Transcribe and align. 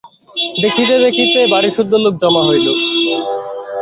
দেখিতে 0.63 0.95
দেখিতে 1.05 1.39
বাড়িসুদ্ধ 1.53 1.91
লোক 2.03 2.13
জমা 2.21 2.41
হইল। 2.47 2.67